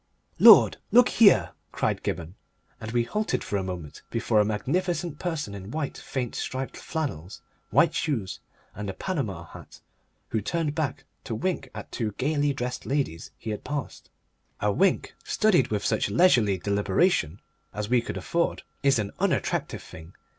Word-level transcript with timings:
"Lord, 0.39 0.77
look 0.91 1.09
here!" 1.09 1.51
cried 1.71 2.01
Gibberne, 2.01 2.33
and 2.79 2.89
we 2.91 3.03
halted 3.03 3.43
for 3.43 3.57
a 3.57 3.63
moment 3.63 4.01
before 4.09 4.39
a 4.39 4.43
magnificent 4.43 5.19
person 5.19 5.53
in 5.53 5.69
white 5.69 5.95
faint 5.95 6.33
striped 6.33 6.75
flannels, 6.75 7.43
white 7.69 7.93
shoes, 7.93 8.39
and 8.73 8.89
a 8.89 8.95
Panama 8.95 9.43
hat, 9.45 9.79
who 10.29 10.41
turned 10.41 10.73
back 10.73 11.03
to 11.25 11.35
wink 11.35 11.69
at 11.75 11.91
two 11.91 12.13
gaily 12.13 12.51
dressed 12.51 12.83
ladies 12.87 13.29
he 13.37 13.51
had 13.51 13.63
passed. 13.63 14.09
A 14.59 14.71
wink, 14.71 15.13
studied 15.23 15.67
with 15.67 15.85
such 15.85 16.09
leisurely 16.09 16.57
deliberation 16.57 17.39
as 17.71 17.87
we 17.87 18.01
could 18.01 18.17
afford, 18.17 18.63
is 18.81 18.97
an 18.97 19.11
unattractive 19.19 19.83
thing. 19.83 20.13